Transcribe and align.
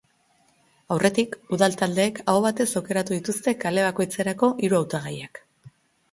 Aurretik, 0.93 1.33
udal 1.57 1.75
taldeek 1.81 2.21
aho 2.31 2.41
batez 2.45 2.67
aukeratu 2.81 3.15
dituzte 3.17 3.53
kale 3.65 3.83
bakoitzerako 3.89 4.49
hiru 4.65 4.79
hautagaiak. 4.79 5.43